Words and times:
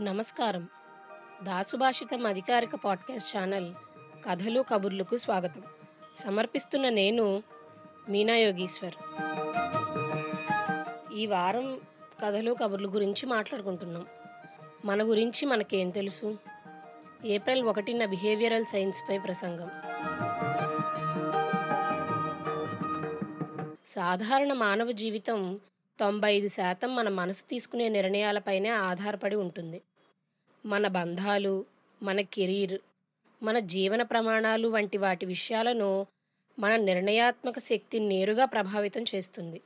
నమస్కారం. 0.00 0.68
దాసుభాషితం 1.42 2.26
అధికారిక 2.26 2.74
podcast 2.74 3.36
channel 3.36 3.74
కథలు 4.24 4.60
కబుర్లకు 4.60 5.16
స్వాగతం. 5.16 5.62
సమర్పిస్తున్న 6.16 6.88
నేను 6.88 7.42
మీనా 8.08 8.36
యోగీశ్వర్. 8.36 8.94
ఈ 11.12 11.26
వారం 11.26 11.80
కథలు 12.24 12.56
కబుర్ల 12.62 12.86
గురించి 12.86 13.26
మాట్లాడుకుంటున్నాం. 13.26 14.06
మన 14.84 15.02
గురించి 15.02 15.46
మనకేం 15.46 15.90
తెలుసు? 15.90 16.38
ఏప్రిల్ 17.24 17.64
ఒకటిన 17.64 18.04
బిహేవియరల్ 18.04 18.64
సైన్స్పై 18.64 19.18
ప్రసంగం. 19.18 19.70
సాధారణ 23.86 24.52
మానవ 24.52 24.90
జీవితం 24.90 25.60
తొంభై 26.00 26.34
ఐదు 26.34 26.48
శాతం 26.48 26.96
మన 26.96 27.08
మనసు 27.08 27.44
తీసుకునే 27.44 27.88
నిర్ణయాలపైనే 27.88 28.68
ఆధారపడి 28.68 29.36
ఉంటుంది. 29.36 29.82
మన 30.66 30.86
బంధాలు 30.86 31.64
మన 32.02 32.20
కెరీర్ 32.20 32.78
మన 33.42 33.58
జీవన 33.58 34.02
ప్రమాణాలు 34.02 34.68
వంటి 34.68 34.98
వాటి 34.98 35.26
విషయాలను 35.26 36.06
మన 36.58 36.76
నిర్ణయాత్మక 36.76 37.58
శక్తి 37.58 37.98
నేరుగా 37.98 38.44
ప్రభావితం 38.44 39.04
చేస్తుంది. 39.14 39.60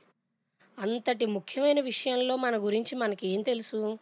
అంతటి 0.79 1.25
ముఖ్యమైన 1.25 1.79
విషయంలో 1.79 2.35
మన 2.35 2.55
గురించి 2.57 2.95
మనకేం 2.95 3.41
తెలుసు? 3.41 3.97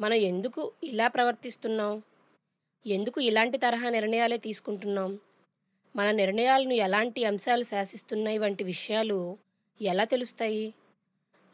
మనం 0.00 0.14
ఎందుకు 0.14 0.72
ఇలా 0.84 1.08
ప్రవర్తిస్తున్నాం? 1.08 2.02
ఎందుకు 2.86 3.20
ఇలాంటి 3.20 3.58
తరహా 3.58 3.88
నిర్ణయాలే 3.90 4.36
తీసుకుంటున్నాం? 4.36 5.18
మన 5.96 6.10
నిర్ణయాలను 6.10 6.72
ఎలాంటి 6.72 7.24
అంశాలు 7.24 7.62
శాసిస్తున్నాయి 7.62 8.38
వంటి 8.38 8.64
విషయాలు 8.64 9.38
ఎలా 9.82 10.04
తెలుస్తాయి? 10.04 10.74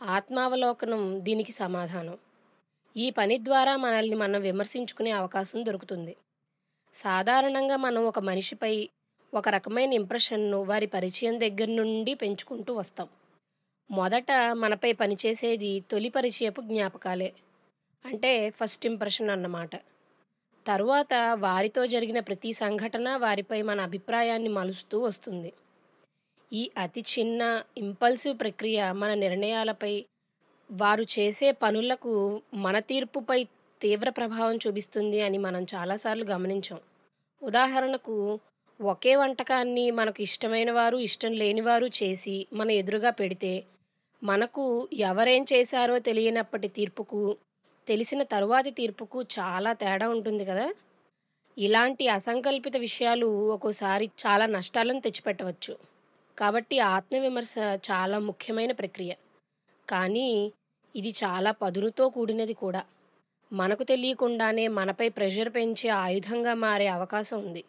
ఆత్మావలోకనం 0.02 1.24
దీనికి 1.24 1.52
సమాధానం. 1.52 2.18
ఈ 2.96 3.10
పని 3.10 3.38
ద్వారా 3.45 3.76
మనల్ని 3.76 4.16
మనం 4.16 4.40
విమర్శించుకునే 4.40 5.10
అవకాశం 5.10 5.66
దొరుకుతుంది. 5.66 6.16
సాధారణంగా 6.95 7.76
మనం 7.76 8.04
ఒక 8.04 8.18
మనిషిపై 8.18 8.88
ఒక 9.34 9.48
రకమైన 9.48 9.93
ఇంప్రెషన్ను 9.93 10.62
వారి 10.62 10.87
పరిచయం 10.87 11.40
దగ్గర 11.40 11.68
నుండి 11.68 12.15
పెంచుకుంటూ 12.15 12.74
వస్తాం. 12.74 13.09
మొదట 13.90 14.26
మనపై 14.52 14.93
పనిచేసేది 14.93 15.80
తొలి 15.80 16.09
పరిచయపు 16.09 16.60
జ్ఞాపకాలే. 16.60 17.32
అంటే 18.04 18.51
ఫస్ట్ 18.51 18.87
ఇంప్రెషన్ 18.87 19.30
అన్నమాట. 19.30 19.76
తరువాత 20.66 21.15
వారితో 21.34 21.87
జరిగిన 21.87 22.21
ప్రతి 22.21 22.52
సంఘటన 22.52 23.16
వారిపై 23.16 23.62
మన 23.62 23.80
అభిప్రాయాన్ని 23.80 24.49
మలుస్తూ 24.49 25.01
వస్తుంది. 25.01 25.52
ఈ 26.52 26.71
అతి 26.79 27.01
చిన్న 27.01 27.63
ఇంపల్సివ్ 27.79 28.41
ప్రక్రియ 28.41 28.93
మన 28.93 29.15
నిర్ణయాలపై 29.15 30.05
వారు 30.71 31.02
చేసే 31.02 31.52
పనులకు 31.52 32.43
మన 32.55 32.79
తీర్పుపై 32.79 33.45
తీవ్ర 33.83 34.11
ప్రభావం 34.11 34.57
చూపిస్తుంది 34.57 35.21
అని 35.21 35.39
మనం 35.39 35.67
చాలాసార్లు 35.74 36.24
గమనించాం. 36.24 36.80
ఉదాహరణకు 37.43 38.41
ఒకే 38.80 39.17
వంటకాన్ని 39.17 39.91
మనకు 39.91 40.23
ఇష్టమైన 40.23 40.71
వారు 40.71 40.97
ఇష్టం 40.97 41.33
లేనివారు 41.33 41.87
చేసి 41.87 42.47
మన 42.52 42.71
ఎదురుగా 42.71 43.11
పెడితే 43.11 43.65
మనకు 44.23 44.89
ఎవరేం 44.93 45.45
చేశారో 45.52 45.99
తెలియనప్పటి 45.99 46.69
తీర్పుకు 46.69 47.37
తెలిసిన 47.89 48.23
తరువాతి 48.23 48.71
తీర్పుకు 48.71 49.23
చాలా 49.23 49.73
తేడా 49.73 50.09
ఉంటుంది 50.09 50.45
కదా? 50.45 50.74
ఇలాంటి 51.59 52.09
అసంకల్పిత 52.09 52.77
విషయాలు 52.77 53.27
ఒక్కోసారి 53.27 54.11
చాలా 54.27 54.47
నష్టాలను 54.47 55.01
తెచ్చిపెట్టవచ్చు. 55.01 55.96
కాబట్టి 56.38 56.79
ఆత్మవిమర్శ 56.79 57.54
చాలా 57.90 58.18
ముఖ్యమైన 58.18 58.73
ప్రక్రియ. 58.73 59.15
కానీ 59.88 60.52
ఇది 60.96 61.09
చాలా 61.09 61.51
పదునుతో 61.51 62.09
కూడినది 62.09 62.54
కూడా. 62.54 62.84
మనకు 63.52 63.82
తెలియకుండానే 63.82 64.69
మనపై 64.69 65.09
ప్రెషర్ 65.09 65.54
పెంచే 65.54 65.91
ఆయుధంగా 65.91 66.54
మారే 66.54 66.87
అవకాశం 66.87 67.38
ఉంది. 67.38 67.65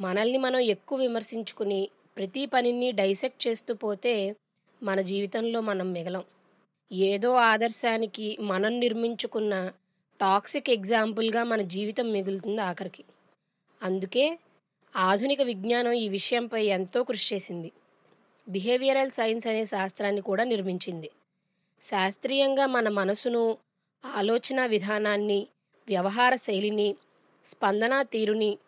మనల్ని 0.00 0.38
మనం 0.38 0.58
ఎక్కువ 0.58 0.98
విమర్శించుకుని 0.98 1.88
ప్రతి 2.16 2.46
పనిని 2.46 2.92
డైసెక్ట్ 2.92 3.48
చేస్తూ 3.48 3.74
పోతే 3.74 4.36
మన 4.82 5.00
జీవితంలో 5.00 5.60
మనం 5.60 5.92
మిగలం. 5.92 6.24
ఏదో 6.92 7.34
ఆదర్శానికి 7.34 8.38
మనం 8.40 8.80
నిర్మించుకున్న 8.80 9.72
టాక్సిక్ 10.20 10.70
ఎగ్జాంపుల్గా 10.70 11.44
మన 11.44 11.60
జీవితం 11.62 12.10
మిగులుతుంది 12.10 12.60
ఆఖరికి. 12.60 13.04
అందుకే 13.82 14.38
ఆధునిక 14.96 15.42
విజ్ఞానం 15.42 15.92
ఈ 15.92 16.08
విషయంపై 16.08 16.64
ఎంతో 16.66 17.04
కృషి 17.04 17.34
చేసింది. 17.34 17.72
బిహేవియరల్ 18.48 19.10
సైన్స్ 19.10 19.46
అనే 19.46 19.64
శాస్త్రాన్ని 19.64 20.20
కూడా 20.20 20.44
నిర్మించింది. 20.44 21.10
శాస్త్రీయంగా 21.82 22.66
మన 22.66 22.88
మనసును 22.88 23.58
ఆలోచన 24.06 24.66
విధానాన్ని 24.66 25.46
వ్యవహార 25.88 26.34
శైలిని 26.34 26.96
స్పందన 27.44 28.02
తీరుని 28.02 28.58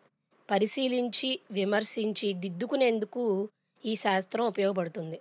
పరిశీలించి 0.51 1.41
విమర్శించి 1.51 2.33
దిద్దుకునేందుకు 2.33 3.49
ఈ 3.85 3.95
శాస్త్రం 3.95 4.45
ఉపయోగపడుతుంది. 4.47 5.21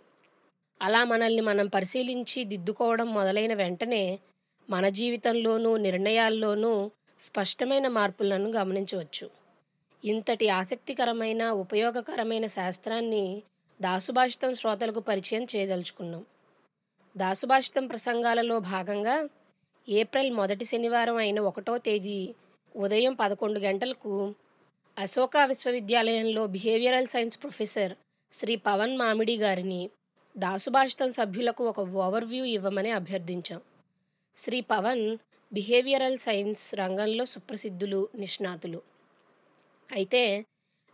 అలా 0.81 1.03
మనల్ని 1.03 1.41
మనం 1.41 1.67
పరిశీలించి 1.67 2.43
దిద్దుకోవడం 2.43 3.13
మొదలైన 3.13 3.53
వెంటనే 3.53 4.19
మన 4.69 4.89
జీవితంలోనూ 4.89 5.77
నిర్ణయాల్లోనూ 5.77 6.91
స్పష్టమైన 7.19 7.87
మార్పులను 7.87 8.49
గమనించవచ్చు. 8.49 9.29
ఇంతటి 10.05 10.49
ఆసక్తికరమైన 10.49 11.49
ఉపయోగకరమైన 11.51 12.45
శాస్త్రాన్ని 12.47 13.43
దాసుభాషితం 13.81 14.53
శ్రోతలకు 14.53 14.99
పరిచయం 14.99 15.43
చేయదలుచుకున్నాం. 15.43 16.25
దాసుభాషితం 17.17 17.87
ప్రసంగాలలో 17.87 18.59
భాగంగా 18.59 19.29
ఏప్రిల్ 19.89 20.31
మొదటి 20.31 20.65
శనివారం 20.65 21.15
అయిన 21.15 21.39
ఒకటో 21.39 21.77
తేదీ 21.77 22.35
ఉదయం 22.75 23.13
పదకొండు 23.13 23.59
గంటలకు 23.59 24.35
అశోకా 24.97 25.45
విశ్వవిద్యాలయంలో 25.45 26.47
behavioural 26.47 27.07
science 27.07 27.41
professor 27.41 27.93
Shri 28.33 28.55
Pavan 28.55 28.97
Mamidi 28.97 29.37
గారిని 29.37 29.89
దాసుభాషితం 30.37 31.11
సభ్యులకు 31.11 31.63
ఒక 31.67 31.79
ఓవర్వ్యూ 31.79 32.45
ఇవ్వమని 32.45 32.91
అభ్యర్థించాం. 32.91 33.61
శ్రీ 34.37 34.61
పవన్ 34.61 35.17
బిహేవియరల్ 35.53 36.17
సైన్స్ 36.17 36.75
రంగంలో 36.75 37.25
సుప్రసిద్ధులు 37.25 38.09
నిష్ణాతులు. 38.15 38.81
అయితే 39.91 40.45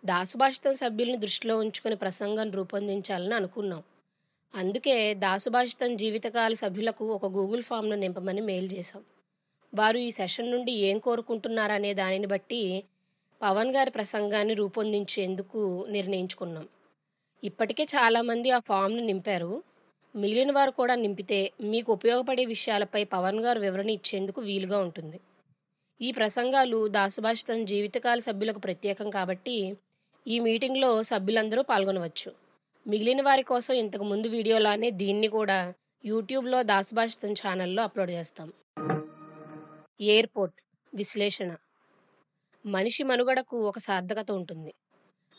దాసుభాషితం 0.06 0.74
సభ్యుల్ని 0.74 1.18
దృష్టిలో 1.18 1.58
ఉంచుకుని 1.58 1.96
ప్రసంగం 1.96 2.52
రూపొందించాలని 2.52 3.34
అనుకున్నాం. 3.34 3.84
అందుకే 4.56 5.14
దాసుభాషితం 5.14 5.96
జీవితకాల 5.96 6.54
సభ్యులకు 6.54 7.06
ఒక 7.06 7.26
గూగుల్ 7.26 7.64
ఫామ్ను 7.64 7.96
నింపమని 7.96 8.42
మెయిల్ 8.42 8.72
చేశాం. 8.74 9.04
వారు 9.76 9.98
ఈ 9.98 10.12
సెషన్ 10.12 10.52
నుండి 10.52 10.72
ఏం 10.72 11.00
కోరుకుంటున్నారనే 11.00 11.94
దానిని 11.94 12.26
బట్టి 12.26 12.84
పవన్ 13.42 13.76
గారి 13.76 13.92
ప్రసంగాన్ని 13.92 14.54
రూపొందించేందుకు 14.54 15.86
నిర్ణయించుకున్నాం. 15.90 16.68
ఇప్పటికే 17.44 17.84
చాలామంది 17.84 18.50
ఆ 18.50 18.60
ఫామ్ను 18.60 19.04
నింపారు. 19.04 19.64
మిగిలిన 20.16 20.52
వారు 20.52 20.72
కూడా 20.72 20.96
నింపితే 20.96 21.52
మీకు 21.62 21.94
ఉపయోగపడే 21.94 22.46
విషయాలపై 22.46 23.04
పవన్ 23.04 23.40
గారు 23.40 23.60
వివరణ 23.60 23.90
ఇచ్చేందుకు 23.90 24.42
వీలుగా 24.42 24.80
ఉంటుంది. 24.80 25.20
ఈ 26.02 26.12
ప్రసంగాలు 26.12 26.88
దాసుభాషితం 26.88 27.66
జీవితకాల 27.66 28.20
సభ్యులకు 28.20 28.60
ప్రత్యేకం 28.60 29.10
కాబట్టి 29.10 29.58
ఈ 30.28 30.40
మీటింగ్లో 30.40 31.04
సభ్యులందరూ 31.04 31.62
పాల్గొనవచ్చు. 31.62 32.32
మిగిలిన 32.88 33.22
వారి 33.22 33.44
కోసం 33.44 33.74
ఇంతకు 33.74 34.04
ముందు 34.04 34.28
వీడియోలానే 34.28 34.90
దీన్ని 34.92 35.28
కూడా 35.28 35.74
యూట్యూబ్లో 36.06 36.64
దాసుభాషితం 36.64 37.34
ఛానల్లో 37.34 37.84
అప్లోడ్ 37.84 38.12
చేస్తాం. 38.12 38.54
ఎయిర్పోర్ట్ 40.02 40.56
విశ్లేషణ. 40.94 41.56
మనిషి 42.66 43.04
మనుగడకు 43.04 43.68
ఒక 43.68 43.78
సార్థకత 43.78 44.32
ఉంటుంది. 44.32 44.74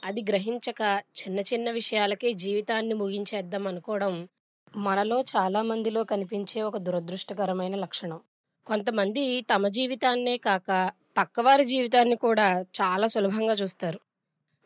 అది 0.05 0.23
గ్రహించక 0.23 1.03
చిన్న 1.17 1.41
చిన్న 1.41 1.71
విషయాలకే 1.71 2.33
జీవితాన్ని 2.33 2.95
ముగించేద్దాం 2.95 3.67
అనుకోవడం 3.67 4.29
మనలో 4.77 5.25
చాలా 5.37 5.63
మందిలో 5.63 6.05
కనిపించే 6.05 6.62
ఒక 6.62 6.77
దురదృష్టకరమైన 6.77 7.77
లక్షణం. 7.77 8.21
కొంతమంది 8.67 9.41
తమ 9.41 9.69
జీవితాన్నే 9.69 10.37
కాక 10.37 10.93
పక్కవారి 11.19 11.65
జీవితాన్ని 11.65 12.17
కూడా 12.17 12.62
చాలా 12.62 13.06
సులభంగా 13.06 13.53
చూస్తారు. 13.53 14.00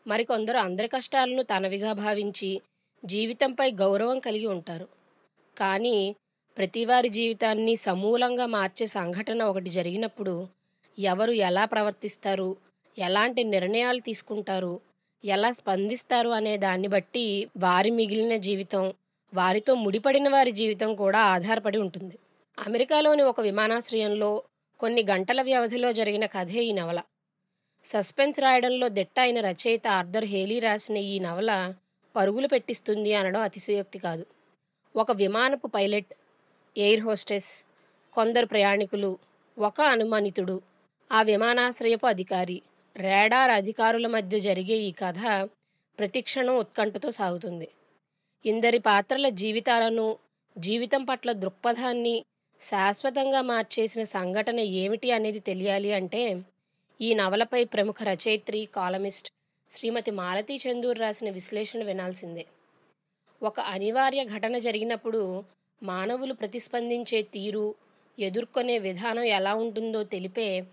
మరికొందరు 0.07 0.57
అందరి 0.57 0.87
కష్టాలను 0.87 1.43
తనవిగా 1.43 1.93
భావించి 1.93 2.61
జీవితంపై 3.05 3.71
గౌరవం 3.71 4.19
కలిగి 4.19 4.45
ఉంటారు. 4.45 4.87
కానీ 5.57 6.15
ప్రతివారి 6.57 7.09
జీవితాన్ని 7.09 7.75
సమూలంగా 7.75 8.45
మార్చే 8.45 8.85
సంఘటన 8.85 9.43
ఒకటి 9.43 9.69
జరిగినప్పుడు 9.69 10.47
ఎవరు 10.99 11.31
ఎలా 11.31 11.65
ప్రవర్తిస్తారు 11.65 12.57
ఎలాంటి 12.97 13.43
నిర్ణయాలు 13.43 13.99
తీసుకుంటారు 13.99 14.79
ఎలా 15.25 15.51
స్పందిస్తారు 15.51 16.29
అనే 16.29 16.57
దాన్ని 16.57 16.87
బట్టి 16.87 17.49
వారి 17.57 17.89
మిగిలిన 17.89 18.35
జీవితం 18.37 18.93
వారితో 19.33 19.75
ముడిపడిన 19.75 20.29
వారి 20.29 20.51
జీవితం 20.51 20.95
కూడా 20.95 21.19
ఆధారపడి 21.19 21.77
ఉంటుంది. 21.77 22.17
అమెరికాలోని 22.59 23.21
ఒక 23.21 23.41
విమానాశ్రయంలో 23.41 24.43
కొన్ని 24.79 25.03
గంటల 25.03 25.41
వ్యవధిలో 25.41 25.91
జరిగిన 25.91 26.25
కథే 26.25 26.63
ఈ 26.63 26.71
నవల. 26.71 26.99
సస్పెన్స్ 27.85 28.39
రాయడంలో 28.39 28.87
దిట్ట 28.87 29.19
అయిన 29.19 29.39
రచయిత 29.39 29.87
ఆర్థర్ 29.87 30.25
హేలీ 30.25 30.57
రాసిన 30.59 30.97
ఈ 31.13 31.15
నవల 31.19 31.51
పరుగులు 32.15 32.47
పెట్టిస్తుంది 32.47 33.13
అనడం 33.13 33.41
అతిశయోక్తి 33.41 33.99
కాదు. 33.99 34.25
ఒక 34.95 35.11
విమానపు 35.11 35.67
పైలట్ 35.67 36.11
ఎయిర్ 36.75 37.01
హోస్టెస్ 37.01 37.49
కొందరు 38.13 38.45
ప్రయాణికులు 38.45 39.11
ఒక 39.57 39.81
అనుమానితుడు 39.93 40.55
ఆ 41.11 41.21
విమానాశ్రయపు 41.21 42.07
అధికారి 42.07 42.57
రేడార్ 42.95 43.51
అధికారుల 43.51 44.07
మధ్య 44.07 44.39
జరిగే 44.39 44.77
ఈ 44.87 44.91
కథ 44.91 45.21
ప్రతిక్షణం 45.99 46.55
ఉత్కంఠతో 46.55 47.09
సాగుతుంది. 47.11 47.67
ఇందరి 48.45 48.79
పాత్రల 48.79 49.27
జీవితాలను 49.41 50.07
జీవితం 50.55 51.03
పట్ల 51.03 51.31
దృక్పథాన్ని 51.31 52.15
శాశ్వతంగా 52.61 53.41
మార్చేసిన 53.41 54.03
సంఘటన 54.15 54.59
ఏమిటి 54.81 55.11
అనేది 55.11 55.39
తెలియాలి 55.39 55.91
అంటే 55.93 56.23
ఈ 57.01 57.13
నవలపై 57.13 57.63
ప్రముఖ 57.63 57.95
రచయిత్రి 58.03 58.65
కాలమిస్ట్ 58.65 59.31
శ్రీమతి 59.71 60.11
మాలతీ 60.11 60.55
చందూర్ 60.55 60.99
రాసిన 60.99 61.29
విశ్లేషణ 61.29 61.83
వినాల్సిందే. 61.83 62.45
ఒక 63.43 63.59
అనివార్య 63.59 64.25
ఘటన 64.25 64.57
జరిగినప్పుడు 64.57 65.43
మానవులు 65.83 66.33
ప్రతిస్పందించే 66.33 67.21
తీరు 67.21 67.75
ఎదుర్కొనే 68.19 68.79
విధానం 68.79 69.23
ఎలా 69.23 69.55
ఉంటుందో 69.55 70.03
తెలిపే 70.03 70.63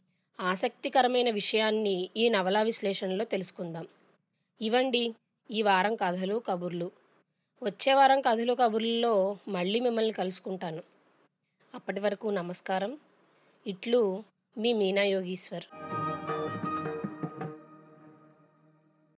ఆసక్తికరమైన 0.40 1.30
విషయాన్ని 1.30 2.10
ఈ 2.16 2.28
నవలా 2.28 2.62
విశ్లేషణలో 2.62 3.24
తెలుసుకుందాం. 3.24 3.88
ఇవండి 4.62 5.14
ఈ 5.50 5.62
వారం 5.62 5.94
కథలు 5.94 6.42
కబుర్లు. 6.46 6.92
వచ్చే 7.62 7.94
వారం 7.94 8.20
కథలు 8.20 8.54
కబుర్లలో 8.54 9.36
మళ్ళీ 9.48 9.80
మిమ్మల్ని 9.80 10.12
కలుసుకుంటాను. 10.12 10.82
అప్పటి 11.74 12.00
వరకు 12.00 12.28
నమస్కారం. 12.28 12.98
ఇట్లు 13.66 14.22
మీ 14.58 14.72
మీనా 14.72 15.02
యోగీశ్వర్ 15.02 15.87